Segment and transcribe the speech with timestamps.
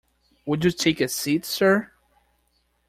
[0.47, 1.91] Would you take a seat, sir?